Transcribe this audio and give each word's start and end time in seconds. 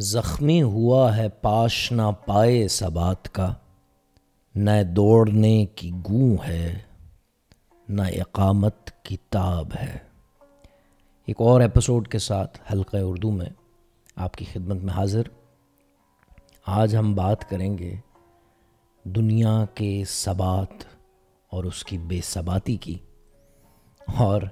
زخمی 0.00 0.62
ہوا 0.62 1.16
ہے 1.16 1.28
پاش 1.28 1.92
نہ 1.92 2.02
پائے 2.26 2.68
سبات 2.68 3.34
کا، 3.34 3.54
نہ 4.54 4.70
دوڑنے 4.96 5.66
کی 5.66 5.90
گوں 5.90 6.36
ہے، 6.48 6.78
نہ 7.88 8.02
اقامت 8.02 8.90
کی 9.04 9.16
تاب 9.30 9.68
ہے۔ 9.82 9.98
ایک 11.26 11.36
اور 11.38 11.60
ایپیسوڈ 11.60 12.08
کے 12.08 12.18
ساتھ 12.18 12.58
حلقہ 12.72 12.96
اردو 13.00 13.30
میں 13.30 13.46
آپ 14.16 14.34
کی 14.34 14.44
خدمت 14.44 14.82
میں 14.82 14.92
حاضر۔ 14.92 15.22
آج 16.66 16.96
ہم 16.96 17.14
بات 17.14 17.50
کریں 17.50 17.78
گے 17.78 17.94
دنیا 19.04 19.64
کے 19.74 20.04
ثبات 20.08 20.84
اور 21.50 21.64
اس 21.64 21.84
کی 21.84 21.98
بے 21.98 22.20
ثباتی 22.24 22.76
کی۔ 22.76 22.98
اور 24.18 24.42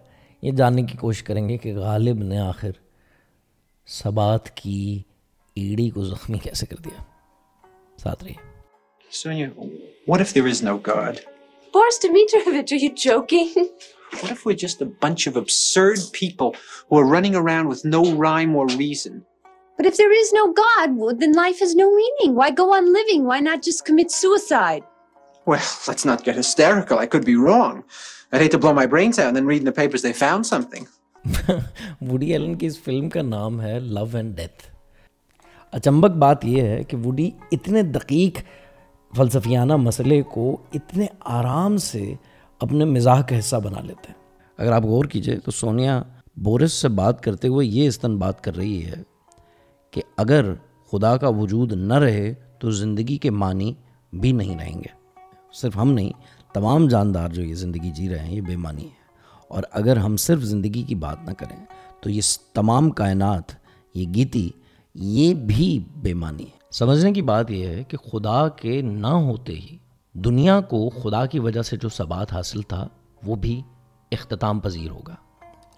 یہ 0.43 0.53
جاننے 0.53 0.83
کی 0.83 0.97
کوشش 0.97 1.23
کریں 1.23 1.49
گے 1.49 1.59
کہ 1.59 1.77
غالب 1.77 2.19
نے 2.19 2.39
آخر 2.39 2.71
ثبات 3.87 4.51
کی 4.51 5.03
ایڑی 5.59 5.89
کو 5.91 6.05
زخمی 6.05 6.39
کیسے 6.43 6.67
کر 6.67 6.81
دیا 6.85 7.03
ساتھ 8.03 8.25
رہیے 8.25 8.47
Sonia, 9.11 9.49
what 10.13 10.21
if 10.23 10.33
there 10.35 10.47
is 10.47 10.59
no 10.63 10.73
God? 10.87 11.21
Boris 11.73 11.99
Dmitrovich, 12.03 12.73
are 12.73 12.81
you 12.83 12.91
joking? 12.95 13.55
What 14.21 14.33
if 14.35 14.45
we're 14.45 14.59
just 14.63 14.83
a 14.83 14.89
bunch 15.05 15.27
of 15.31 15.37
absurd 15.37 16.03
people 16.13 16.55
who 16.89 16.99
are 16.99 17.07
running 17.07 17.35
around 17.35 17.69
with 17.69 17.85
no 17.85 18.03
rhyme 18.25 18.55
or 18.55 18.67
reason? 18.83 19.25
But 19.79 19.87
if 19.87 19.97
there 19.97 20.13
is 20.13 20.33
no 20.33 20.53
God, 20.53 20.97
well, 20.97 21.15
then 21.15 21.33
life 21.33 21.61
has 21.61 21.75
no 21.75 21.89
meaning. 21.95 22.35
Why 22.35 22.51
go 22.51 22.69
on 22.75 22.93
living? 22.93 23.25
Why 23.25 23.41
not 23.41 23.63
just 23.63 23.85
commit 23.87 24.11
suicide? 24.11 24.83
Well, 25.47 25.67
let's 25.87 26.05
not 26.05 26.25
get 26.25 26.37
hysterical. 26.37 26.99
I 26.99 27.07
could 27.07 27.25
be 27.25 27.37
wrong. 27.37 27.85
I'd 28.33 28.43
hate 28.43 28.51
to 28.51 28.59
blow 28.59 28.75
my 28.75 28.87
brains 28.87 29.19
out 29.19 29.29
and 29.29 29.37
then 29.37 29.47
read 29.47 29.63
in 29.63 29.65
the 29.65 29.73
papers 29.73 30.03
they 30.03 30.13
found 30.13 30.47
something. 30.47 30.87
Woody 32.09 32.33
Allen 32.33 32.55
کی 32.59 32.67
اس 32.67 32.79
film 32.81 33.09
کا 33.11 33.23
نام 33.23 33.61
ہے 33.61 33.79
لو 33.81 34.05
and 34.17 34.37
death 34.37 34.63
اچمبک 35.73 36.11
بات 36.11 36.45
یہ 36.45 36.63
ہے 36.63 36.85
کہ 36.85 36.97
woody 36.97 37.31
اتنے 37.53 37.83
دقیق 37.83 38.39
فلسفیانہ 39.17 39.77
مسئلے 39.77 40.23
کو 40.23 40.57
اتنے 40.75 41.07
آرام 41.21 41.77
سے 41.77 42.15
اپنے 42.61 42.85
مزاح 42.85 43.23
کا 43.23 43.39
حصہ 43.39 43.57
بنا 43.57 43.81
لیتے 43.81 44.09
ہیں۔ 44.09 44.15
اگر 44.59 44.73
آپ 44.73 44.85
غور 44.85 45.05
کیجیے 45.05 45.37
تو 45.37 45.51
سونیا 45.51 46.03
بورس 46.37 46.73
سے 46.73 46.89
بات 46.89 47.23
کرتے 47.23 47.49
ہوئے 47.49 47.67
یہ 47.67 47.89
استن 47.89 48.17
بات 48.19 48.45
کر 48.45 48.57
رہی 48.57 48.85
ہے 48.85 49.03
کہ 49.91 50.03
اگر 50.17 50.53
خدا 50.91 51.17
کا 51.17 51.29
وجود 51.29 51.73
نہ 51.73 51.95
رہے 51.95 52.35
تو 52.59 52.71
زندگی 52.71 53.17
کے 53.17 53.31
معنی 53.31 53.73
بھی 54.13 54.33
نہیں 54.33 54.59
رہیں 54.59 54.75
گے۔ 54.75 54.97
صرف 55.53 55.77
ہم 55.77 55.93
نہیں، 55.93 56.11
تمام 56.55 56.89
جاندار 56.89 57.29
جو 57.29 57.43
یہ 57.43 57.55
زندگی 57.55 57.91
جی 57.91 58.09
رہے 58.09 58.19
ہیں 58.19 58.35
یہ 58.35 58.41
بے 58.41 58.57
معنی 58.57 58.85
ہے 58.85 59.07
اور 59.49 59.63
اگر 59.71 59.97
ہم 59.97 60.17
صرف 60.17 60.43
زندگی 60.43 60.83
کی 60.83 60.95
بات 60.95 61.25
نہ 61.25 61.31
کریں 61.31 61.65
تو 62.01 62.11
یہ 62.11 62.21
تمام 62.55 62.91
کائنات، 62.91 63.53
یہ 63.95 64.07
گیتی 64.15 64.51
یہ 65.01 65.35
بھی 65.35 65.85
بے 65.97 66.15
معنی 66.15 66.43
ہے۔ 66.43 66.59
سمجھنے 66.71 67.13
کی 67.13 67.23
بات 67.23 67.51
یہ 67.51 67.67
ہے 67.67 67.85
کہ 67.85 67.97
خدا 67.97 68.49
کے 68.49 68.83
نہ 68.83 69.07
ہوتے 69.07 69.53
ہی 69.53 69.79
دنیا 70.13 70.61
کو 70.61 70.89
خدا 70.89 71.27
کی 71.27 71.39
وجہ 71.39 71.63
سے 71.63 71.77
جو 71.77 71.89
ثبات 71.89 72.33
حاصل 72.33 72.63
تھا، 72.63 72.89
وہ 73.27 73.37
بھی 73.37 73.63
اختتام 74.13 74.61
پذیر 74.61 74.91
ہوگا۔ 74.91 75.15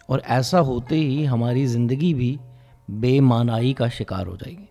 اور 0.06 0.18
ایسا 0.24 0.60
ہوتے 0.60 0.94
ہی 0.94 1.28
ہماری 1.28 1.66
زندگی 1.66 2.14
بھی 2.14 2.36
بے 2.88 3.20
معنائی 3.20 3.72
کا 3.72 3.88
شکار 3.88 4.26
ہو 4.26 4.36
جائے 4.36 4.58
گی۔ 4.58 4.64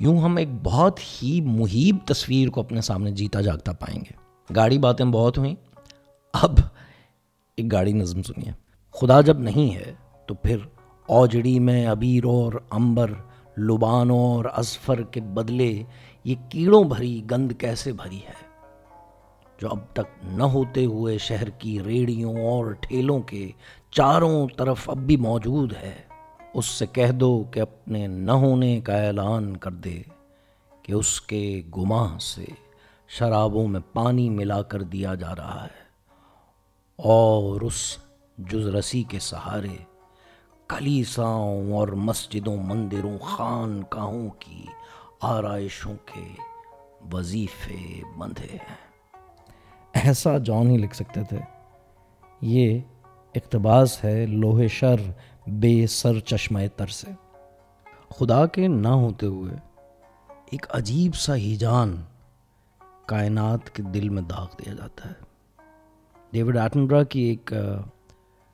یوں 0.00 0.18
ہم 0.18 0.36
ایک 0.36 0.48
بہت 0.62 1.00
ہی 1.22 1.40
محیب 1.40 1.96
تصویر 2.06 2.48
کو 2.48 2.60
اپنے 2.60 2.80
سامنے 2.80 3.10
جیتا 3.10 3.40
جاگتا 3.40 3.72
پائیں 3.72 4.00
گے۔ 4.00 4.12
گاڑی 4.56 4.78
باتیں 4.78 5.06
بہت 5.06 5.38
ہوئیں۔ 5.38 5.54
اب 6.32 6.54
ایک 7.56 7.72
گاڑی 7.72 7.92
نظم 7.92 8.22
سنیے۔ 8.22 8.52
خدا 8.90 9.20
جب 9.20 9.38
نہیں 9.38 9.74
ہے 9.74 9.94
تو 10.26 10.34
پھر 10.34 10.56
اوجڑی 11.06 11.58
میں 11.58 11.86
ابیر 11.86 12.24
اور 12.24 12.52
امبر 12.70 13.10
لبانوں 13.60 14.18
اور 14.18 14.44
ازفر 14.52 15.02
کے 15.02 15.20
بدلے 15.20 15.82
یہ 16.24 16.34
کیڑوں 16.48 16.84
بھری 16.84 17.22
گند 17.30 17.52
کیسے 17.58 17.92
بھری 17.92 18.20
ہے؟ 18.28 18.48
جو 19.58 19.68
اب 19.70 19.78
تک 19.92 20.24
نہ 20.24 20.42
ہوتے 20.42 20.84
ہوئے 20.84 21.18
شہر 21.18 21.50
کی 21.50 21.78
ریڑیوں 21.84 22.34
اور 22.36 22.72
ٹھیلوں 22.72 23.20
کے 23.20 23.50
چاروں 23.90 24.46
طرف 24.56 24.90
اب 24.90 24.98
بھی 24.98 25.16
موجود 25.16 25.72
ہے، 25.82 25.94
اس 26.54 26.66
سے 26.66 26.86
کہہ 26.86 27.12
دو 27.12 27.44
کہ 27.50 27.60
اپنے 27.60 28.06
نہ 28.06 28.32
ہونے 28.32 28.80
کا 28.80 28.96
اعلان 28.96 29.56
کر 29.56 29.70
دے 29.70 30.02
کہ 30.82 30.92
اس 30.92 31.20
کے 31.20 31.62
گماہ 31.76 32.18
سے 32.18 32.44
شرابوں 33.08 33.66
میں 33.68 33.80
پانی 33.92 34.28
ملا 34.30 34.62
کر 34.62 34.82
دیا 34.82 35.14
جا 35.14 35.34
رہا 35.36 35.64
ہے 35.64 35.82
اور 36.98 37.60
اس 37.60 37.96
جز 38.38 38.66
رسی 38.66 39.02
کے 39.02 39.18
سہارے 39.18 39.76
کلیساؤں 40.70 41.72
اور 41.72 41.88
مسجدوں، 41.88 42.56
مندروں، 42.56 43.18
خانقاہوں 43.18 44.30
کی 44.38 44.66
آرائشوں 45.20 45.94
کے 46.06 46.34
وظیفے 47.12 48.00
بندھے 48.18 48.46
ہیں۔ 48.52 48.76
ایسا 49.92 50.38
جان 50.38 50.70
ہی 50.70 50.76
لکھ 50.76 50.96
سکتے 50.96 51.20
تھے۔ 51.28 51.38
یہ 52.40 52.78
اقتباس 53.34 54.04
ہے 54.04 54.26
لوہے 54.26 54.68
شر 54.68 54.96
بے 55.46 55.86
سر 55.86 56.20
چشمہ 56.20 56.60
تر 56.76 56.86
سے۔ 56.86 57.10
خدا 58.08 58.46
کے 58.46 58.68
نہ 58.68 58.88
ہوتے 58.88 59.26
ہوئے 59.26 59.54
ایک 60.50 60.66
عجیب 60.70 61.14
سا 61.14 61.36
ہی 61.36 61.56
جان 61.56 62.02
کائنات 63.06 63.70
کے 63.70 63.82
دل 63.82 64.08
میں 64.08 64.22
داغ 64.22 64.46
دیا 64.58 64.74
جاتا 64.74 65.08
ہے۔ 65.08 65.24
ڈیوڈ 66.32 66.56
ایٹنڈرا 66.56 67.02
کی 67.02 67.20
ایک 67.20 67.52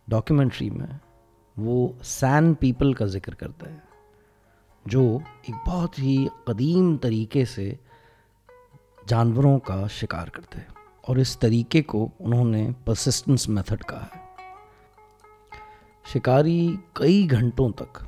ڈاکیومنٹری 0.09 0.71
میں 0.71 0.87
وہ 1.57 1.89
سین 2.05 2.53
پیپل 2.55 2.93
کا 2.93 3.07
ذکر 3.07 3.35
کرتا 3.35 3.71
ہے، 3.71 3.79
جو 4.87 5.03
ایک 5.43 5.55
بہت 5.67 5.99
ہی 5.99 6.17
قدیم 6.45 6.97
طریقے 6.97 7.45
سے 7.45 7.73
جانوروں 9.09 9.59
کا 9.59 9.87
شکار 9.91 10.29
کرتے 10.29 10.59
ہیں 10.59 10.75
اور 11.05 11.17
اس 11.17 11.39
طریقے 11.39 11.83
کو 11.85 12.07
انہوں 12.21 12.45
نے 12.45 12.69
پرسسٹنس 12.85 13.49
میتھڈ 13.49 13.85
کہا 13.85 14.07
ہے۔ 14.07 14.25
شکاری 16.05 16.61
کئی 16.93 17.27
گھنٹوں 17.31 17.71
تک 17.77 17.99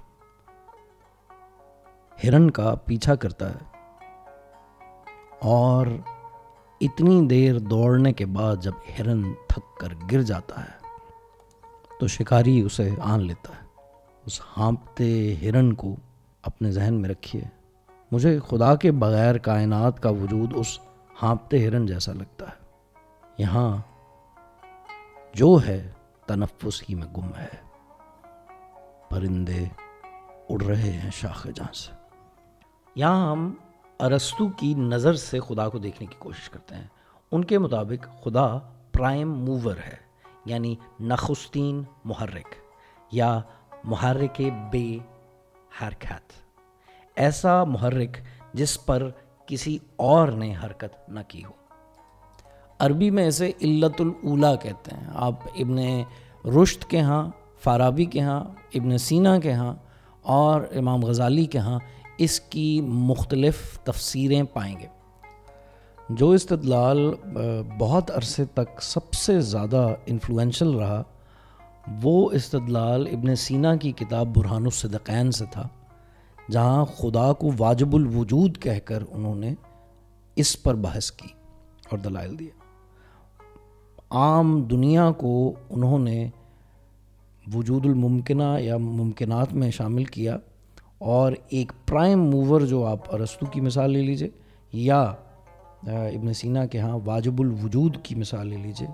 ہرن 2.19 2.51
کا 2.51 2.75
پیچھا 2.85 3.15
کرتا 3.15 3.51
ہے، 3.51 3.67
اور 5.51 5.87
اتنی 6.81 7.21
دیر 7.29 7.59
دوڑنے 7.61 8.13
کے 8.13 8.27
بعد 8.29 8.57
جب 8.63 8.75
ہرن 8.99 9.23
تھک 9.49 9.77
کر 9.81 9.95
گر 10.13 10.23
جاتا 10.23 10.63
ہے 10.65 10.77
تو 12.01 12.07
شکاری 12.07 12.61
اسے 12.61 12.91
آن 13.01 13.21
لیتا 13.21 13.53
ہے۔ 13.53 13.67
اس 14.27 14.41
ہانپتے 14.57 15.37
ہرن 15.43 15.73
کو 15.73 15.97
اپنے 16.43 16.73
ذہن 16.73 16.95
میں 16.95 17.09
رکھیے۔ 17.09 17.43
مجھے 18.13 18.39
خدا 18.49 18.75
کے 18.75 18.93
بغیر 18.93 19.39
کائنات 19.39 20.03
کا 20.03 20.11
وجود 20.11 20.53
اس 20.55 20.79
ہانپتے 21.23 21.67
ہرن 21.67 21.87
جیسا 21.87 22.13
لگتا 22.13 22.47
ہے۔ 22.47 22.65
یہاں 23.39 23.77
جو 25.35 25.59
ہے 25.67 25.91
تنفس 26.27 26.83
ہی 26.89 26.95
میں 26.95 27.07
گم 27.17 27.31
ہے۔ 27.39 27.69
پرندے 29.11 29.65
اڑ 30.49 30.63
رہے 30.63 30.91
ہیں 30.91 31.11
شاخ 31.11 31.47
جہاں 31.55 31.73
سے۔ 31.73 31.93
یہاں 32.95 33.33
ہم 33.33 33.55
ارستو 34.01 34.49
کی 34.49 34.75
نظر 34.75 35.15
سے 35.15 35.41
خدا 35.41 35.69
کو 35.69 35.79
دیکھنے 35.79 36.07
کی 36.07 36.15
کوشش 36.19 36.51
کرتے 36.51 36.75
ہیں۔ 36.75 36.87
ان 37.33 37.45
کے 37.45 37.59
مطابق 37.59 38.25
خدا 38.25 38.59
پرائم 38.93 39.33
موور 39.33 39.77
ہے۔ 39.77 40.08
یعنی 40.49 40.75
نخستین 41.01 41.83
محرک 42.05 42.55
یا 43.13 43.41
محرک 43.85 44.41
بے 44.71 44.99
حرکت۔ 45.83 46.33
ایسا 47.17 47.65
محرک 47.65 48.17
جس 48.55 48.87
پر 48.87 49.11
کسی 49.47 49.79
اور 49.97 50.29
نے 50.29 50.55
حرکت 50.65 51.09
نہ 51.09 51.21
کی 51.29 51.45
ہو۔ 51.45 51.51
عربی 52.79 53.11
میں 53.11 53.27
اسے 53.27 53.53
علت 53.61 54.01
الاولا 54.01 54.55
کہتے 54.55 54.97
ہیں۔ 54.97 55.07
آپ 55.15 55.35
ابن 55.55 55.79
رشت 56.63 56.91
کے 56.91 57.01
ہاں 57.01 57.29
فارابی 57.61 58.05
کے 58.05 58.21
ہاں 58.21 58.45
ابن 58.75 58.99
سینا 58.99 59.39
کے 59.39 59.53
ہاں 59.53 59.75
اور 60.23 60.61
امام 60.77 61.05
غزالی 61.05 61.47
کے 61.47 61.59
ہاں 61.59 61.79
اس 62.19 62.41
کی 62.41 62.81
مختلف 62.81 63.79
تفسیریں 63.79 64.43
پائیں 64.43 64.81
گے۔ 64.81 64.87
جو 66.09 66.29
استدلال 66.31 66.99
بہت 67.79 68.11
عرصے 68.11 68.45
تک 68.45 68.83
سب 68.83 69.13
سے 69.13 69.41
زیادہ 69.41 69.87
انفلوئنشل 70.07 70.71
رہا، 70.71 71.03
وہ 72.03 72.31
استدلال 72.31 73.07
ابن 73.13 73.35
سینا 73.37 73.75
کی 73.77 73.93
کتاب 73.93 74.35
برہان 74.35 74.65
الصدقین 74.65 75.31
سے 75.31 75.45
تھا، 75.51 75.67
جہاں 76.51 76.85
خدا 76.99 77.33
کو 77.33 77.51
واجب 77.59 77.97
الوجود 77.97 78.59
کہہ 78.59 78.79
کر 78.85 79.03
انہوں 79.11 79.35
نے 79.35 79.53
اس 80.37 80.63
پر 80.63 80.75
بحث 80.77 81.11
کی 81.13 81.29
اور 81.91 81.99
دلائل 81.99 82.39
دیا 82.39 82.57
عام 84.11 84.61
دنیا 84.63 85.11
کو 85.19 85.53
انہوں 85.71 85.99
نے 85.99 86.29
وجود 87.55 87.87
الممکنہ 87.87 88.57
یا 88.61 88.77
ممکنات 88.79 89.53
میں 89.53 89.71
شامل 89.71 90.05
کیا 90.05 90.37
اور 91.13 91.33
ایک 91.49 91.73
پرائم 91.87 92.29
موور 92.31 92.61
جو 92.67 92.85
آپ 92.87 93.15
ارستو 93.15 93.47
کی 93.47 93.61
مثال 93.61 93.91
لے 93.91 94.03
لیجیے، 94.03 94.29
یا 94.73 95.05
ابن 95.87 96.33
سینا 96.33 96.65
کے 96.67 96.79
ہاں 96.79 96.99
واجب 97.05 97.41
الوجود 97.41 97.97
کی 98.03 98.15
مثال 98.15 98.49
لے 98.49 98.57
لیجیے 98.57 98.89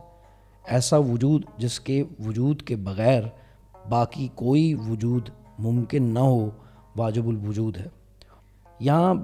ایسا 0.69 0.97
وجود 0.97 1.45
جس 1.59 1.79
کے 1.81 2.03
وجود 2.27 2.63
کے 2.63 2.77
بغیر 2.77 3.23
باقی 3.89 4.29
کوئی 4.35 4.75
وجود 4.89 5.29
ممکن 5.59 6.03
نہ 6.03 6.19
ہو، 6.19 6.49
واجب 6.97 7.29
الوجود 7.29 7.77
ہے۔ 7.77 7.87
یہاں 8.81 9.15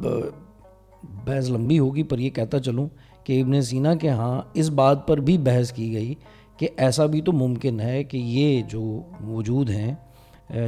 بحث 1.25 1.51
لمبی 1.51 1.79
ہوگی، 1.79 2.03
پر 2.03 2.19
یہ 2.19 2.31
کہتا 2.31 2.59
چلوں 2.61 2.89
کہ 3.25 3.41
ابن 3.43 3.61
سینا 3.63 3.95
کے 3.95 4.09
ہاں 4.09 4.41
اس 4.55 4.69
بات 4.71 5.07
پر 5.09 5.21
بھی 5.21 5.39
بحث 5.39 5.73
کی 5.73 5.93
گئی 5.93 6.15
کہ 6.57 6.69
ایسا 6.77 7.07
بھی 7.07 7.21
تو 7.21 7.33
ممکن 7.33 7.81
ہے 7.81 8.03
کہ 8.05 8.17
یہ 8.17 8.63
جو 8.63 9.03
وجود 9.27 9.71
ہیں 9.71 9.95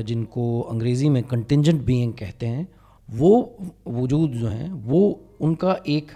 جن 0.06 0.24
کو 0.24 0.66
انگریزی 0.70 1.08
میں 1.08 1.22
کنٹینجنٹ 1.22 1.80
بینگ 1.80 2.12
کہتے 2.12 2.48
ہیں، 2.48 2.64
وہ 3.08 3.44
وجود 3.86 4.34
جو 4.34 4.50
ہیں، 4.50 4.68
وہ 4.84 5.14
ان 5.40 5.54
کا 5.54 5.74
ایک 5.84 6.12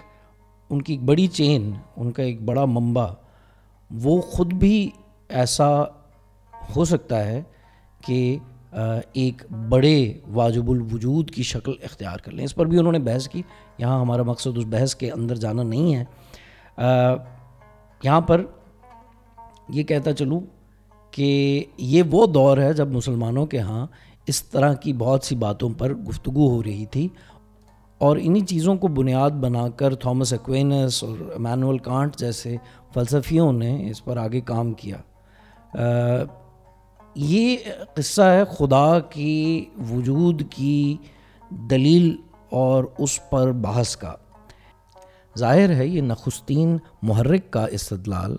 ان 0.69 0.81
کی 0.81 0.93
ایک 0.93 1.03
بڑی 1.03 1.27
چین، 1.27 1.71
ان 1.97 2.11
کا 2.11 2.23
ایک 2.23 2.41
بڑا 2.41 2.65
منبع، 2.65 3.07
وہ 3.91 4.21
خود 4.21 4.53
بھی 4.53 4.89
ایسا 5.29 5.81
ہو 6.75 6.85
سکتا 6.85 7.25
ہے 7.25 7.43
کہ 8.05 8.37
ایک 9.13 9.51
بڑے 9.69 10.13
واجب 10.27 10.71
الوجود 10.71 11.31
کی 11.31 11.43
شکل 11.43 11.73
اختیار 11.83 12.17
کر 12.17 12.31
لیں۔ 12.31 12.45
اس 12.45 12.55
پر 12.55 12.65
بھی 12.65 12.79
انہوں 12.79 12.91
نے 12.91 12.99
بحث 12.99 13.27
کی۔ 13.27 13.41
یہاں 13.77 14.01
ہمارا 14.01 14.23
مقصد 14.23 14.57
اس 14.57 14.65
بحث 14.69 14.95
کے 14.95 15.11
اندر 15.11 15.35
جانا 15.35 15.63
نہیں 15.63 15.95
ہے۔ 15.95 16.03
یہاں 18.03 18.21
پر 18.21 18.45
یہ 19.69 19.83
کہتا 19.83 20.13
چلوں 20.13 20.39
کہ 21.11 21.63
یہ 21.77 22.03
وہ 22.11 22.25
دور 22.25 22.57
ہے 22.57 22.73
جب 22.73 22.87
مسلمانوں 22.87 23.45
کے 23.45 23.59
ہاں 23.59 23.87
اس 24.27 24.43
طرح 24.43 24.73
کی 24.73 24.93
بہت 24.93 25.23
سی 25.23 25.35
باتوں 25.35 25.69
پر 25.77 25.93
گفتگو 25.93 26.49
ہو 26.49 26.63
رہی 26.63 26.85
تھی 26.85 27.07
اور 27.97 28.17
انہی 28.21 28.41
چیزوں 28.41 28.75
کو 28.75 28.87
بنیاد 28.87 29.29
بنا 29.29 29.69
کر 29.69 29.95
تھامس 29.95 30.31
ایکوینس 30.33 31.03
اور 31.03 31.17
امانول 31.35 31.77
کانٹ 31.77 32.15
جیسے 32.15 32.55
فلسفیوں 32.93 33.51
نے 33.53 33.89
اس 33.89 34.03
پر 34.05 34.17
آگے 34.17 34.41
کام 34.41 34.73
کیا۔ 34.73 34.97
یہ 37.15 37.57
قصہ 37.93 38.21
ہے 38.21 38.43
خدا 38.57 38.99
کی 38.99 39.65
وجود 39.91 40.41
کی 40.49 40.97
دلیل 41.49 42.17
اور 42.49 42.83
اس 42.97 43.29
پر 43.29 43.51
بحث 43.51 43.97
کا۔ 43.97 44.13
ظاہر 45.37 45.75
ہے 45.75 45.87
یہ 45.87 46.01
نخستین 46.01 46.77
محرک 47.01 47.51
کا 47.51 47.65
استدلال 47.65 48.35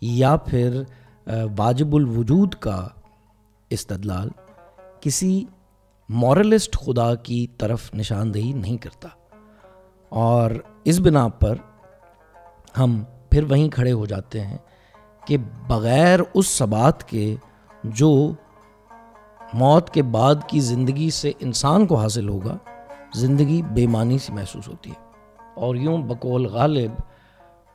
یا 0.00 0.36
پھر 0.36 0.82
واجب 1.56 1.94
الوجود 1.96 2.54
کا 2.54 2.88
استدلال 3.70 4.28
کسی 5.00 5.44
مورلسٹ 6.12 6.78
خدا 6.78 7.14
کی 7.14 7.46
طرف 7.58 7.94
نشاندہی 7.94 8.52
نہیں 8.52 8.76
کرتا۔ 8.76 9.08
اور 10.08 10.50
اس 10.84 11.00
بنا 11.00 11.28
پر 11.28 11.54
ہم 12.78 13.04
پھر 13.30 13.50
وہیں 13.50 13.68
کھڑے 13.68 13.92
ہو 13.92 14.06
جاتے 14.06 14.40
ہیں 14.40 14.58
کہ 15.26 15.36
بغیر 15.66 16.20
اس 16.34 16.46
ثبات 16.46 17.08
کے 17.08 17.36
جو 17.84 18.32
موت 19.54 19.90
کے 19.90 20.02
بعد 20.02 20.34
کی 20.46 20.60
زندگی 20.60 21.10
سے 21.10 21.32
انسان 21.40 21.86
کو 21.86 21.94
حاصل 21.94 22.28
ہوگا، 22.28 22.56
زندگی 23.14 23.62
بے 23.62 23.86
معنی 23.86 24.18
سی 24.18 24.32
محسوس 24.32 24.68
ہوتی 24.68 24.90
ہے۔ 24.90 25.06
اور 25.56 25.76
یوں 25.76 25.98
بقول 25.98 26.46
غالب 26.46 26.90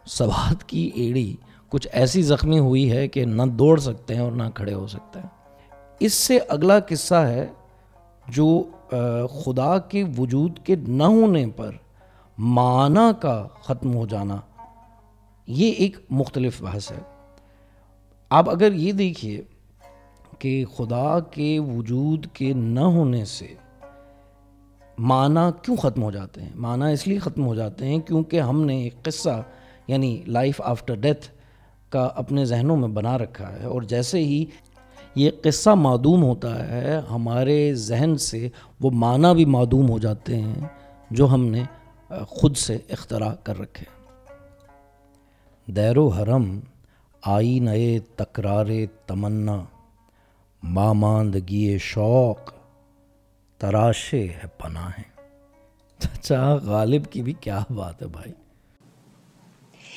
ثبات 0.07 0.63
کی 0.63 0.91
ایڑی 0.95 1.35
کچھ 1.69 1.87
ایسی 1.91 2.21
زخمی 2.21 2.59
ہوئی 2.59 2.91
ہے 2.91 3.07
کہ 3.07 3.25
نہ 3.25 3.43
دوڑ 3.43 3.79
سکتے 3.79 4.15
ہیں 4.15 4.21
اور 4.21 4.31
نہ 4.31 4.43
کھڑے 4.55 4.73
ہو 4.73 4.87
سکتے 4.87 5.19
ہیں۔ 5.19 5.27
اس 5.99 6.13
سے 6.13 6.39
اگلا 6.49 6.79
قصہ 6.79 7.15
ہے 7.15 7.47
جو 8.27 8.63
خدا 9.43 9.77
کے 9.77 10.03
وجود 10.17 10.59
کے 10.59 10.75
نہ 10.75 11.03
ہونے 11.03 11.45
پر 11.55 11.71
معنی 12.37 13.11
کا 13.21 13.47
ختم 13.63 13.95
ہو 13.95 14.05
جانا، 14.05 14.35
یہ 15.47 15.71
ایک 15.71 15.97
مختلف 16.09 16.61
بحث 16.61 16.91
ہے۔ 16.91 16.99
آپ 18.29 18.49
اگر 18.49 18.73
یہ 18.73 18.91
دیکھیے 18.91 19.41
کہ 20.39 20.65
خدا 20.65 21.19
کے 21.19 21.59
وجود 21.59 22.25
کے 22.33 22.53
نہ 22.53 22.79
ہونے 22.79 23.25
سے 23.25 23.53
معنی 24.97 25.39
کیوں 25.61 25.77
ختم 25.77 26.03
ہو 26.03 26.11
جاتے 26.11 26.41
ہیں؟ 26.41 26.49
معنی 26.55 26.93
اس 26.93 27.07
لیے 27.07 27.19
ختم 27.19 27.45
ہو 27.45 27.55
جاتے 27.55 27.85
ہیں 27.85 27.99
کیونکہ 27.99 28.41
ہم 28.41 28.61
نے 28.61 28.77
ایک 28.77 29.03
قصہ 29.03 29.41
یعنی 29.87 30.23
لائف 30.27 30.61
آفٹر 30.61 30.95
ڈیتھ، 30.95 31.27
کا 31.89 32.09
اپنے 32.15 32.45
ذہنوں 32.45 32.77
میں 32.77 32.87
بنا 32.87 33.17
رکھا 33.17 33.51
ہے۔ 33.51 33.65
اور 33.65 33.81
جیسے 33.81 34.19
ہی 34.19 34.45
یہ 35.15 35.31
قصہ 35.43 35.69
معدوم 35.77 36.23
ہوتا 36.23 36.57
ہے 36.69 36.99
ہمارے 37.09 37.73
ذہن 37.73 38.17
سے 38.17 38.47
وہ 38.81 38.91
معنی 38.91 39.33
بھی 39.35 39.45
معدوم 39.45 39.89
ہو 39.89 39.97
جاتے 39.99 40.37
ہیں 40.37 40.67
جو 41.11 41.27
ہم 41.29 41.45
نے 41.45 41.63
خود 42.29 42.57
سے 42.57 42.77
اختراع 42.89 43.33
کر 43.43 43.59
رکھے 43.59 43.85
دیر 45.67 45.97
و 45.97 46.07
حرم 46.09 46.59
آئی 47.23 47.59
نئے 47.59 47.97
تکرار 48.15 48.67
تمنا 49.07 49.63
ماماندگی 50.63 51.77
شوق 51.81 52.53
تراشے 53.61 54.23
ہے 54.33 54.47
پناہ 54.57 54.89
ہے 54.97 55.03
چچا 55.99 56.55
غالب 56.63 57.11
کی 57.11 57.21
بھی 57.21 57.33
کیا 57.41 57.63
بات 57.69 58.01
ہے 58.01 58.07
بھائی 58.07 58.33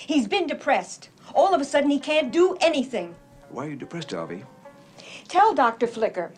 He's 0.09 0.27
been 0.27 0.47
depressed. 0.47 1.11
All 1.35 1.55
of 1.55 1.61
a 1.61 1.67
sudden 1.67 1.91
he 1.91 1.99
can't 2.01 2.33
do 2.33 2.45
anything. 2.63 3.09
Why 3.51 3.65
are 3.65 3.71
you 3.71 3.77
depressed, 3.77 4.13
Alvy? 4.13 4.39
Tell 5.29 5.53
Dr. 5.53 5.87
Flicker. 5.87 6.33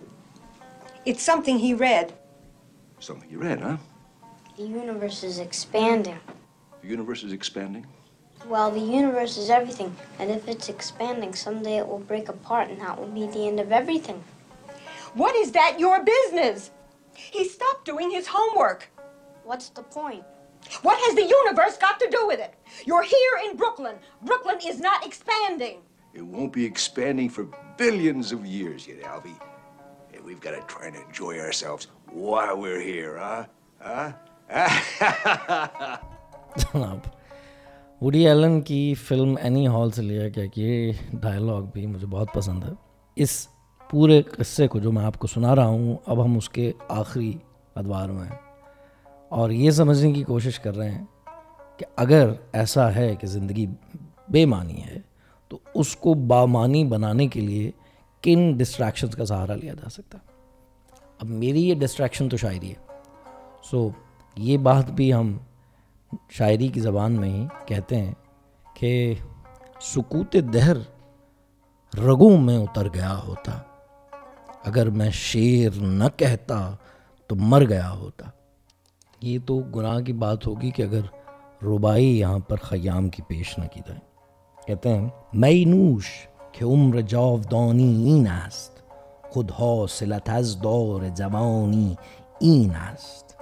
It's 1.06 1.22
something 1.22 1.58
he 1.60 1.74
read. 1.74 2.12
Something 2.98 3.30
you 3.30 3.38
read, 3.38 3.60
huh? 3.60 3.76
The 4.56 4.64
universe 4.64 5.22
is 5.22 5.38
expanding. 5.38 6.18
The 6.82 6.88
universe 6.88 7.22
is 7.22 7.32
expanding? 7.32 7.86
Well, 8.46 8.70
the 8.70 8.80
universe 8.80 9.36
is 9.36 9.48
everything, 9.48 9.94
and 10.18 10.30
if 10.30 10.48
it's 10.48 10.68
expanding, 10.68 11.34
someday 11.34 11.76
it 11.76 11.86
will 11.86 12.00
break 12.00 12.28
apart, 12.28 12.68
and 12.68 12.80
that 12.80 12.98
will 12.98 13.06
be 13.06 13.26
the 13.26 13.46
end 13.46 13.60
of 13.60 13.70
everything. 13.70 14.22
What 15.14 15.36
is 15.36 15.52
that 15.52 15.78
your 15.78 16.02
business? 16.02 16.70
He 17.14 17.44
stopped 17.44 17.84
doing 17.84 18.10
his 18.10 18.26
homework. 18.26 18.88
What's 19.44 19.68
the 19.68 19.82
point? 19.82 20.24
What 20.82 20.98
has 20.98 21.14
the 21.14 21.26
universe 21.26 21.76
got 21.76 22.00
to 22.00 22.08
do 22.10 22.26
with 22.26 22.40
it? 22.40 22.54
You're 22.86 23.02
here 23.02 23.40
in 23.48 23.56
Brooklyn. 23.56 23.96
Brooklyn 24.22 24.58
is 24.66 24.80
not 24.80 25.06
expanding. 25.06 25.78
It 26.14 26.22
won't 26.22 26.52
be 26.52 26.64
expanding 26.64 27.28
for 27.28 27.48
billions 27.78 28.32
of 28.32 28.44
years 28.44 28.86
yet, 28.86 29.02
Alvy. 29.02 29.34
And 30.12 30.24
we've 30.24 30.40
got 30.40 30.52
to 30.52 30.62
try 30.66 30.86
and 30.86 30.96
enjoy 30.96 31.38
ourselves 31.38 31.86
while 32.06 32.56
we're 32.56 32.80
here, 32.80 33.18
huh? 33.18 33.44
Huh? 33.80 34.12
جناب 36.56 37.06
وڈی 38.00 38.26
Allen 38.28 38.60
کی 38.60 38.94
film 39.08 39.34
Annie 39.42 39.66
Hall 39.66 39.90
سے 39.90 40.02
لیا 40.02 40.28
گیا 40.28 40.46
کہ 40.46 40.60
یہ 40.60 40.92
dialogue 41.22 41.62
بھی 41.72 41.86
مجھے 41.86 42.06
بہت 42.06 42.32
پسند 42.34 42.64
ہے 42.64 42.72
اس 43.16 43.46
پورے 43.90 44.20
قصے 44.22 44.66
کو 44.68 44.78
جو 44.78 44.92
میں 44.92 45.04
آپ 45.04 45.18
کو 45.18 45.26
سنا 45.26 45.54
رہا 45.56 45.66
ہوں 45.66 45.96
اب 46.06 46.24
ہم 46.24 46.36
اس 46.36 46.48
کے 46.48 46.70
آخری 46.88 47.32
ادوار 47.74 48.08
میں 48.08 48.24
ہیں 48.24 48.38
اور 49.28 49.50
یہ 49.50 49.70
سمجھنے 49.70 50.12
کی 50.12 50.22
کوشش 50.22 50.58
کر 50.60 50.76
رہے 50.76 50.90
ہیں 50.90 51.04
کہ 51.78 51.86
اگر 51.96 52.32
ایسا 52.52 52.94
ہے 52.94 53.14
کہ 53.16 53.26
زندگی 53.26 53.66
بے 54.28 54.44
معنی 54.44 54.82
ہے 54.82 54.98
تو 55.50 55.58
اس 55.74 55.96
کو 55.96 56.14
بامانی 56.14 56.84
بنانے 56.84 57.26
کے 57.26 57.40
لیے 57.40 57.70
کن 58.22 58.56
ڈسٹریکشنز 58.56 59.16
کا 59.16 59.24
سہارا 59.24 59.54
لیا 59.54 59.74
جا 59.74 59.88
سکتا 59.88 60.18
اب 61.18 61.26
میری 61.26 61.68
یہ 61.68 61.74
ڈسٹریکشن 61.74 62.28
تو 62.28 62.36
شاعری 62.36 62.70
ہے۔ 62.70 62.92
سو 63.70 63.88
یہ 64.36 64.58
بات 64.58 64.90
بھی 64.90 65.14
ہم 65.14 65.38
شاعری 66.30 66.68
کی 66.68 66.80
زبان 66.80 67.12
میں 67.12 67.28
ہی 67.28 67.46
کہتے 67.66 67.96
ہیں 67.96 68.14
کہ 68.74 69.14
سکوت 69.80 70.36
دہر 70.54 70.76
رگوں 71.98 72.38
میں 72.38 72.58
اتر 72.58 72.88
گیا 72.94 73.18
ہوتا۔ 73.26 73.58
اگر 74.64 74.90
میں 74.90 75.10
شیر 75.10 75.70
نہ 75.76 76.04
کہتا 76.16 76.76
تو 77.26 77.34
مر 77.34 77.68
گیا 77.68 77.90
ہوتا۔ 77.90 78.26
یہ 79.20 79.38
تو 79.46 79.58
گناہ 79.58 80.00
کی 80.00 80.12
بات 80.12 80.46
ہوگی 80.46 80.70
کہ 80.70 80.82
اگر 80.82 81.00
ربائی 81.64 82.18
یہاں 82.20 82.38
پر 82.38 82.56
خیام 82.56 83.08
کی 83.08 83.22
پیش 83.22 83.58
نہ 83.58 83.64
کی 83.72 83.80
جائے۔ 83.88 84.09
کہتے 84.66 84.88
ہیں 84.88 85.08
می 85.32 85.64
نوش 85.64 86.28
که 86.52 86.64
عمر 86.64 87.00
جاودانی 87.00 88.04
این 88.04 88.26
است، 88.26 88.82
خود 89.30 89.50
حاصلت 89.50 90.30
از 90.30 90.60
دور 90.60 91.08
جوانی 91.08 91.98
این 92.40 92.74
است. 92.74 93.36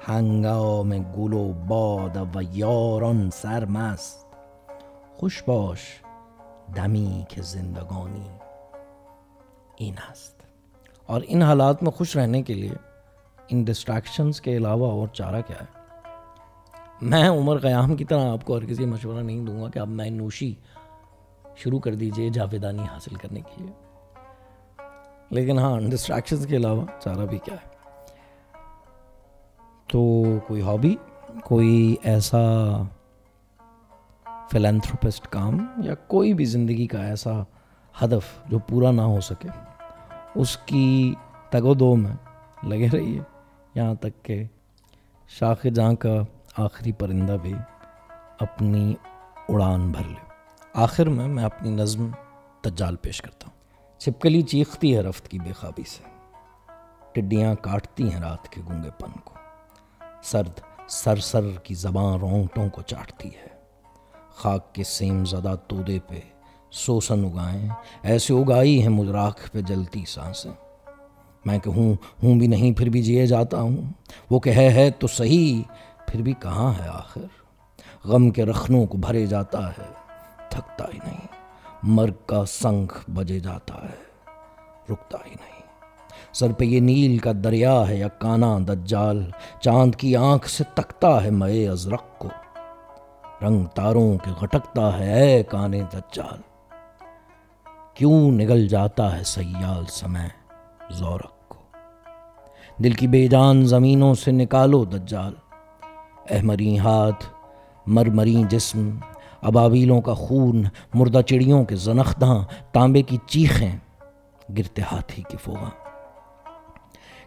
هنگام 0.00 0.98
گل 0.98 1.32
و 1.32 1.52
باد 1.52 2.36
و 2.36 2.42
یاران 2.52 3.30
سرمست. 3.30 4.26
خوش 5.16 5.42
باش 5.42 6.00
دمی 6.74 7.26
که 7.28 7.42
زندگانی 7.42 8.30
این 9.76 9.94
است. 10.10 10.34
اور 11.06 11.20
ان 11.28 11.42
حالات 11.42 11.82
میں 11.82 11.90
خوش 11.90 12.16
رہنے 12.16 12.42
کے 12.42 12.54
لیے، 12.54 12.74
ان 13.48 13.64
ڈسٹریکشنز 13.64 14.40
کے 14.40 14.56
علاوہ 14.56 14.90
اور 14.92 15.08
چارہ 15.08 15.40
کیا 15.46 15.56
ہے؟ 15.60 15.77
میں 17.02 17.28
عمر 17.28 17.58
قیام 17.58 17.96
کی 17.96 18.04
طرح 18.04 18.32
آپ 18.32 18.44
کو 18.44 18.54
اور 18.54 18.62
کسی 18.62 18.86
مشورہ 18.86 19.22
نہیں 19.22 19.40
دوں 19.40 19.62
گا 19.62 19.68
کہ 19.68 19.78
آپ 19.78 19.86
میں 19.86 20.10
نوشی 20.10 20.54
شروع 21.56 21.78
کر 21.78 21.94
دیجیے 21.94 22.30
جاویدانی 22.30 22.82
حاصل 22.82 23.14
کرنے 23.14 23.40
کے 23.40 23.64
لیے۔ 23.64 23.72
لیکن 25.30 25.58
ہاں 25.58 25.80
ڈسٹریکشنز 25.80 26.46
کے 26.46 26.56
علاوہ 26.56 26.84
چارہ 27.00 27.26
بھی 27.26 27.38
کیا 27.38 27.54
ہے۔ 27.54 27.68
تو 29.86 30.24
کوئی 30.46 30.62
ہابی 30.62 30.96
کوئی 31.44 31.96
ایسا 32.02 32.46
فلینتھروپسٹ 34.50 35.28
کام 35.28 35.66
یا 35.84 35.94
کوئی 35.94 36.34
بھی 36.34 36.44
زندگی 36.44 36.86
کا 36.86 37.04
ایسا 37.04 37.42
ہدف 38.02 38.48
جو 38.48 38.58
پورا 38.58 38.90
نہ 38.90 39.02
ہو 39.02 39.20
سکے، 39.20 39.48
اس 40.34 40.56
کی 40.56 41.14
تگ 41.50 41.64
و 41.64 41.74
دو 41.74 41.96
میں 41.96 42.16
لگے 42.66 42.88
رہیے۔ 42.92 43.20
یہاں 43.74 43.94
تک 43.94 44.24
کہ 44.24 44.44
شاخ 45.28 45.66
جہاں 45.74 45.94
کا 45.94 46.22
آخری 46.56 46.92
پرندہ 46.92 47.36
بھی 47.42 47.54
اپنی 48.40 48.94
اڑان 49.48 49.92
بھر 49.92 50.04
لے۔ 50.08 50.32
آخر 50.74 51.06
میں 51.06 51.28
میں 51.28 51.44
اپنی 51.44 51.70
نظم 51.70 52.10
تجال 52.60 52.96
پیش 52.96 53.22
کرتا 53.22 53.48
ہوں۔ 53.48 53.58
چھپکلی 54.00 54.42
چیختی 54.42 54.96
ہے 54.96 55.00
رفت 55.00 55.28
کی 55.28 55.38
بے 55.38 55.52
خوابی 55.52 55.82
سے۔ 55.82 56.02
ٹڈیاں 57.12 57.54
کاٹتی 57.54 58.12
ہیں 58.12 58.20
رات 58.20 58.48
کے 58.48 58.60
گونگے 58.68 58.90
پن 58.98 59.10
کو۔ 59.24 59.34
سرد، 60.22 60.60
سر 60.88 61.16
سر 61.16 61.50
کی 61.50 61.74
زباں 61.74 62.18
رونگٹوں 62.18 62.68
کو 62.68 62.82
چاٹتی 62.82 63.28
ہے۔ 63.28 63.46
خاک 64.34 64.74
کے 64.74 64.84
سیم 64.84 65.24
زدہ 65.24 65.54
تودے 65.68 65.98
پہ 66.08 66.20
سوسن 66.70 67.24
اگائیں۔ 67.24 67.68
ایسے 68.02 68.34
اگائی 68.34 68.82
ہیں 68.82 68.88
مدراک 68.88 69.38
پہ 69.52 69.60
جلتی 69.60 70.04
سانسیں۔ 70.08 70.52
میں 71.44 71.58
کہوں، 71.58 71.94
ہوں 72.22 72.38
بھی 72.38 72.46
نہیں، 72.46 72.78
پھر 72.78 72.88
بھی 72.88 73.02
جیے 73.02 73.26
جاتا 73.26 73.60
ہوں۔ 73.60 73.76
وہ 74.30 74.40
کہ 74.40 74.50
ہے 74.50 74.90
تو 74.90 75.06
صحیح 75.06 75.62
پھر 76.08 76.22
بھی 76.22 76.32
کہاں 76.32 76.72
ہے 76.82 76.88
آخر؟ 76.88 77.20
غم 78.04 78.30
کے 78.30 78.44
رخنوں 78.44 78.86
کو 78.86 78.98
بھرے 78.98 79.26
جاتا 79.26 79.68
ہے، 79.68 79.84
تھکتا 80.48 80.84
ہی 80.94 80.98
نہیں۔ 81.04 81.26
مرگ 81.82 82.12
کا 82.26 82.44
سنگ 82.44 82.86
بجے 83.10 83.40
جاتا 83.40 83.74
ہے، 83.74 84.30
رکتا 84.92 85.18
ہی 85.26 85.30
نہیں۔ 85.30 85.62
سر 86.32 86.52
پہ 86.52 86.64
یہ 86.64 86.80
نیل 86.80 87.18
کا 87.18 87.32
دریا 87.44 87.88
ہے 87.88 87.96
یا 87.96 88.08
کانا 88.08 88.58
دجال، 88.58 89.30
چاند 89.60 89.94
کی 89.94 90.16
آنکھ 90.16 90.48
سے 90.48 90.64
تکتا 90.74 91.24
ہے 91.24 91.30
مئے 91.30 91.68
ازرق 91.68 92.18
کو۔ 92.18 92.28
رنگ 93.42 93.64
تاروں 93.64 94.18
کے 94.18 94.30
گھٹکتا 94.40 94.98
ہے، 94.98 95.22
اے 95.22 95.42
کانے 95.42 95.80
دجال۔ 95.92 96.40
کیوں 97.94 98.30
نگل 98.30 98.68
جاتا 98.68 99.18
ہے 99.18 99.24
سیال 99.24 99.84
سمے 99.86 100.28
زورق 100.90 101.48
کو؟ 101.48 101.58
دل 102.78 102.92
کی 102.92 103.06
بے 103.06 103.26
جان 103.26 103.66
زمینوں 103.66 104.14
سے 104.14 104.32
نکالو 104.32 104.84
دجال۔ 104.84 105.34
احمری 106.30 106.78
ہاتھ 106.78 107.24
مرمری 107.86 108.42
جسم 108.48 108.98
ابابیلوں 109.42 110.00
کا 110.00 110.14
خون، 110.14 110.64
مردہ 110.94 111.20
چڑیوں 111.26 111.64
کے 111.64 111.76
زنختاں 111.76 112.44
تانبے 112.72 113.02
کی 113.02 113.16
چیخیں 113.26 113.76
گرتے 114.58 114.82
ہاتھی 114.92 115.22
کی 115.28 115.36
فوگاں 115.36 115.70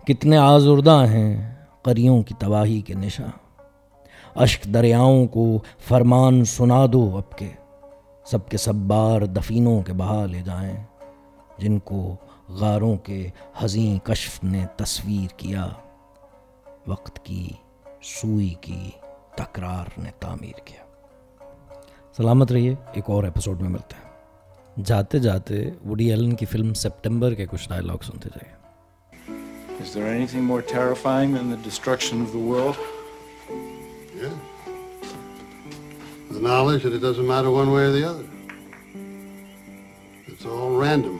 کتنے 0.07 0.37
آزردہ 0.37 1.03
ہیں 1.09 1.55
قریوں 1.81 2.23
کی 2.23 2.33
تباہی 2.39 2.81
کے 2.81 2.93
نشاں۔ 2.93 3.27
اشک 4.35 4.63
دریاؤں 4.63 5.27
کو 5.27 5.57
فرمان 5.79 6.45
سنا 6.45 6.85
دو 6.93 7.17
اب 7.17 7.37
کے، 7.37 7.49
سب 8.25 8.49
کے 8.49 8.57
سب 8.57 8.75
بار 8.75 9.21
دفینوں 9.21 9.81
کے 9.81 9.93
بہا 9.93 10.25
لے 10.25 10.41
جائیں۔ 10.45 10.83
جن 11.57 11.79
کو 11.79 12.15
غاروں 12.49 12.97
کے 12.97 13.29
حزیں 13.59 14.05
کشف 14.05 14.43
نے 14.43 14.65
تصویر 14.75 15.33
کیا، 15.37 15.67
وقت 16.87 17.25
کی 17.25 17.49
سوئی 18.03 18.53
کی 18.61 18.89
تکرار 19.37 19.99
نے 20.01 20.11
تعمیر 20.19 20.59
کیا 20.65 20.83
سلامت 22.17 22.51
رہیے 22.51 22.73
ایک 22.93 23.09
اور 23.09 23.23
ایپیسوڈ 23.23 23.61
میں 23.61 23.69
ملتے 23.69 23.95
ہیں 23.97 24.83
جاتے 24.85 25.19
جاتے 25.19 25.59
وڈی 25.85 26.09
ایلن 26.11 26.35
کی 26.35 26.45
فلم 26.45 26.73
سپٹمبر 26.73 27.33
کے 27.33 27.45
کچھ 27.51 27.67
ڈائلاگ 27.69 28.03
سنتے 28.05 28.29
جائیے 28.35 28.59
Is 29.83 29.93
there 29.95 30.07
anything 30.07 30.43
more 30.47 30.61
terrifying 30.61 31.31
than 31.35 31.47
the 31.51 31.57
destruction 31.67 32.19
of 32.23 32.33
the 32.33 32.41
world? 32.49 32.81
Yeah. 34.15 34.35
The 36.31 36.41
knowledge 36.47 36.83
that 36.83 36.93
it 36.93 37.01
doesn't 37.05 37.29
matter 37.31 37.53
one 37.55 37.71
way 37.71 37.81
or 37.85 37.93
the 37.95 38.03
other. 38.09 38.27
It's 40.27 40.45
all 40.45 40.77
random. 40.83 41.17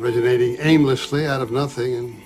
Originating 0.00 0.56
aimlessly 0.72 1.24
out 1.26 1.46
of 1.46 1.56
nothing 1.60 1.94
and 2.00 2.23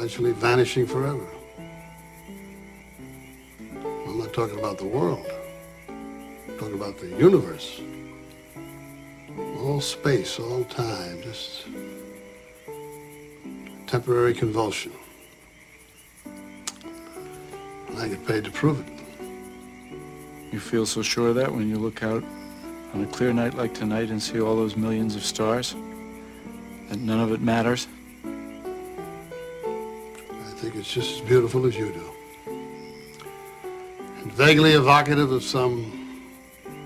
eventually 0.00 0.32
vanishing 0.32 0.86
forever. 0.86 1.26
I'm 4.06 4.18
not 4.18 4.32
talking 4.32 4.58
about 4.58 4.78
the 4.78 4.86
world. 4.86 5.30
I'm 5.90 6.56
talking 6.58 6.72
about 6.72 6.96
the 6.96 7.08
universe. 7.08 7.82
All 9.58 9.78
space, 9.82 10.38
all 10.40 10.64
time, 10.64 11.20
just 11.20 11.66
temporary 13.86 14.32
convulsion. 14.32 14.90
And 17.88 17.98
I 17.98 18.08
get 18.08 18.26
paid 18.26 18.44
to 18.44 18.50
prove 18.50 18.80
it. 18.80 18.86
You 20.50 20.60
feel 20.60 20.86
so 20.86 21.02
sure 21.02 21.28
of 21.28 21.34
that 21.34 21.52
when 21.52 21.68
you 21.68 21.76
look 21.76 22.02
out 22.02 22.24
on 22.94 23.04
a 23.04 23.06
clear 23.06 23.34
night 23.34 23.52
like 23.52 23.74
tonight 23.74 24.08
and 24.08 24.22
see 24.22 24.40
all 24.40 24.56
those 24.56 24.76
millions 24.76 25.14
of 25.14 25.22
stars? 25.22 25.74
That 26.88 27.00
none 27.00 27.20
of 27.20 27.32
it 27.32 27.42
matters? 27.42 27.86
It's 30.90 31.06
just 31.06 31.20
as 31.20 31.28
beautiful 31.28 31.66
as 31.66 31.76
you 31.78 31.92
do. 31.92 32.10
And 34.22 34.32
vaguely 34.32 34.72
evocative 34.72 35.30
of 35.30 35.44
some 35.44 36.26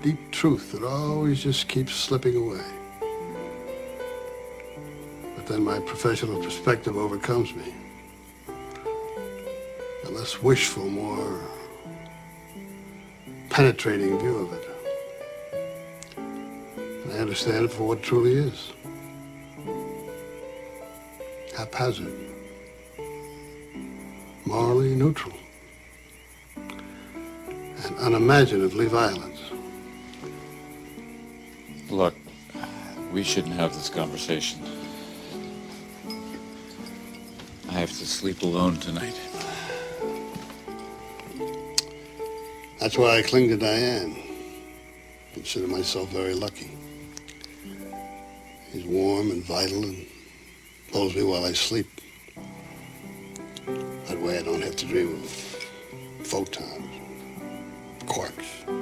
deep 0.03 0.29
truth 0.29 0.73
that 0.73 0.83
always 0.83 1.41
just 1.41 1.67
keeps 1.67 1.95
slipping 1.95 2.35
away. 2.35 2.61
But 5.35 5.47
then 5.47 5.63
my 5.63 5.79
professional 5.79 6.39
perspective 6.39 6.95
overcomes 6.95 7.55
me. 7.55 7.73
A 10.03 10.09
less 10.11 10.39
wishful, 10.39 10.87
more 10.87 11.41
penetrating 13.49 14.19
view 14.19 14.37
of 14.37 14.53
it. 14.53 14.69
And 16.75 17.11
I 17.11 17.17
understand 17.17 17.65
it 17.65 17.71
for 17.71 17.87
what 17.87 17.97
it 17.97 18.03
truly 18.03 18.33
is. 18.33 18.71
Haphazard. 21.57 22.24
Morally 24.45 24.93
neutral. 24.93 25.35
And 26.55 27.95
unimaginatively 27.99 28.85
violent. 28.85 29.39
Look, 31.89 32.13
we 33.11 33.23
shouldn't 33.23 33.55
have 33.55 33.73
this 33.73 33.89
conversation. 33.89 34.61
I 37.69 37.73
have 37.73 37.89
to 37.89 38.05
sleep 38.05 38.43
alone 38.43 38.77
tonight. 38.77 39.19
That's 42.79 42.97
why 42.97 43.17
I 43.17 43.23
cling 43.23 43.49
to 43.49 43.57
Diane. 43.57 44.15
Consider 45.33 45.67
myself 45.67 46.09
very 46.09 46.35
lucky. 46.35 46.71
He's 48.71 48.85
warm 48.85 49.31
and 49.31 49.43
vital 49.43 49.83
and 49.83 50.05
holds 50.93 51.15
me 51.15 51.23
while 51.23 51.45
I 51.45 51.53
sleep. 51.53 51.87
Way 54.25 54.39
I 54.39 54.41
don't 54.41 54.63
have 54.63 54.75
to 54.77 54.85
deal 54.87 55.11
with 55.11 55.69
photons, 56.23 56.95
quarks. 58.07 58.74